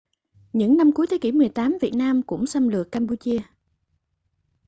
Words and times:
những 0.53 0.77
năm 0.77 0.91
cuối 0.91 1.07
thế 1.09 1.17
kỷ 1.21 1.31
18 1.31 1.77
việt 1.81 1.93
nam 1.95 2.21
cũng 2.21 2.45
xâm 2.47 2.67
lược 2.69 2.91
campuchia 2.91 3.39